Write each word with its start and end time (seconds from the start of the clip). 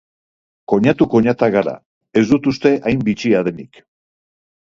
Koinatu-koinatak 0.71 1.51
gara, 1.57 1.75
ez 2.21 2.25
dut 2.31 2.49
uste 2.53 2.73
hain 2.91 3.05
bitxia 3.09 3.43
denik. 3.49 3.83